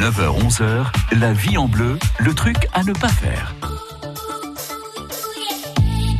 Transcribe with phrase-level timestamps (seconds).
[0.00, 0.86] 9h-11h,
[1.18, 3.54] la vie en bleu, le truc à ne pas faire.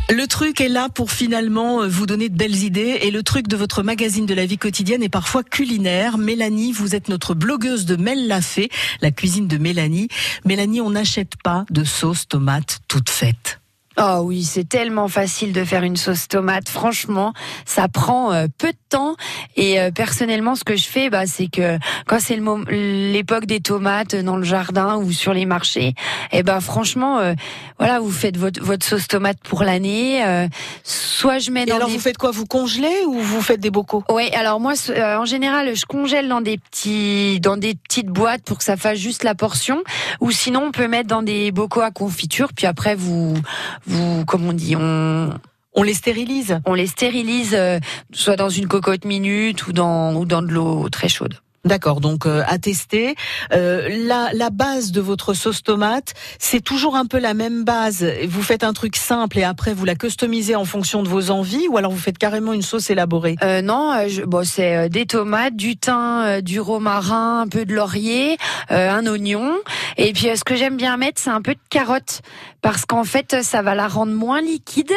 [0.07, 3.47] Le truc est là pour finalement euh, vous donner de belles idées et le truc
[3.47, 6.19] de votre magazine de la vie quotidienne est parfois culinaire.
[6.19, 8.69] Mélanie, vous êtes notre blogueuse de Mel Lafay,
[9.01, 10.09] la cuisine de Mélanie.
[10.45, 13.60] Mélanie, on n'achète pas de sauce tomate toute faite.
[14.03, 16.69] Oh oui, c'est tellement facile de faire une sauce tomate.
[16.69, 17.33] Franchement,
[17.65, 19.15] ça prend euh, peu de temps.
[19.55, 21.77] Et euh, personnellement, ce que je fais, bah, c'est que
[22.07, 22.39] quand c'est
[22.71, 27.33] l'époque des tomates dans le jardin ou sur les marchés, et eh ben franchement, euh,
[27.77, 30.23] voilà, vous faites votre, votre sauce tomate pour l'année.
[30.83, 32.31] soit je mets dans et alors vous faites quoi?
[32.31, 34.03] Vous congelez ou vous faites des bocaux?
[34.09, 38.57] Oui, alors moi, en général, je congèle dans des petits, dans des petites boîtes pour
[38.57, 39.83] que ça fasse juste la portion.
[40.21, 42.49] Ou sinon, on peut mettre dans des bocaux à confiture.
[42.55, 43.35] Puis après, vous
[43.90, 43.90] vous,
[44.25, 45.29] comme on dit, on,
[45.73, 46.59] on les stérilise.
[46.65, 47.79] On les stérilise, euh,
[48.13, 51.35] soit dans une cocotte minute ou dans, ou dans de l'eau très chaude.
[51.63, 53.13] D'accord, donc euh, à tester.
[53.53, 58.03] Euh, la, la base de votre sauce tomate, c'est toujours un peu la même base.
[58.27, 61.67] Vous faites un truc simple et après vous la customisez en fonction de vos envies,
[61.67, 63.35] ou alors vous faites carrément une sauce élaborée?
[63.43, 68.37] Euh, Non, je, bon, c'est des tomates, du thym, du romarin, un peu de laurier,
[68.69, 69.53] un oignon,
[70.07, 72.21] et puis ce que j'aime bien mettre, c'est un peu de carotte,
[72.61, 74.93] parce qu'en fait ça va la rendre moins liquide,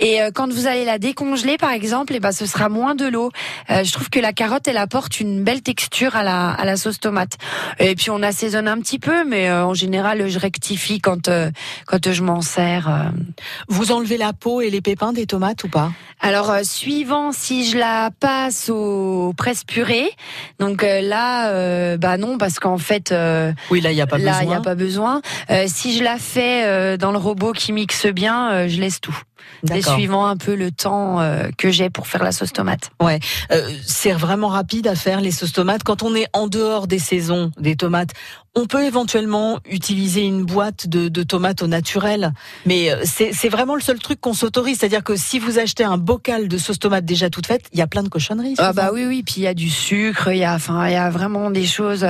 [0.00, 3.06] et quand vous allez la décongeler par exemple, et eh ben ce sera moins de
[3.06, 3.30] l'eau.
[3.68, 7.00] je trouve que la carotte elle apporte une belle texture à la, à la sauce
[7.00, 7.36] tomate.
[7.78, 11.50] Et puis on assaisonne un petit peu, mais euh, en général, je rectifie quand, euh,
[11.86, 12.88] quand je m'en sers.
[12.88, 13.08] Euh.
[13.68, 15.92] Vous enlevez la peau et les pépins des tomates ou pas?
[16.20, 20.10] Alors, suivant si je la passe au presse purée,
[20.58, 23.14] donc là, bah non, parce qu'en fait,
[23.70, 25.20] oui, là, il n'y a pas là, il a pas besoin.
[25.66, 29.16] si je la fais dans le robot qui mixe bien, je laisse tout.
[29.72, 31.18] Et suivant un peu le temps
[31.56, 32.90] que j'ai pour faire la sauce tomate.
[33.00, 33.20] Ouais,
[33.86, 37.50] c'est vraiment rapide à faire les sauces tomates quand on est en dehors des saisons
[37.58, 38.10] des tomates,
[38.54, 42.32] on peut éventuellement utiliser une boîte de, tomates au naturel,
[42.66, 44.78] mais euh, c'est vraiment le seul truc qu'on s'autorise.
[44.78, 47.82] C'est-à-dire que si vous achetez un bocal de sauce tomate déjà toute faite, il y
[47.82, 48.54] a plein de cochonneries.
[48.58, 50.92] Ah bah oui oui, puis il y a du sucre, il y a enfin il
[50.92, 52.06] y a vraiment des choses.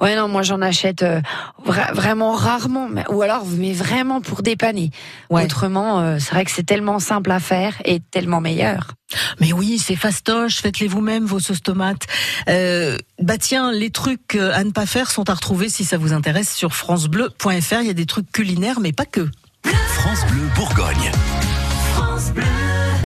[0.00, 1.20] Ouais non, moi j'en achète euh,
[1.64, 4.90] vraiment rarement, ou alors mais vraiment pour dépanner.
[5.30, 8.94] Autrement, euh, c'est vrai que c'est tellement simple à faire et tellement meilleur.
[9.40, 12.06] Mais oui, c'est fastoche, faites-les vous-même vos sauces tomates.
[12.46, 16.54] bah tiens, les trucs à ne pas faire sont à retrouver si ça vous intéresse
[16.54, 17.80] sur francebleu.fr.
[17.82, 19.28] Il y a des trucs culinaires, mais pas que.
[19.66, 21.12] France Bleu Bourgogne.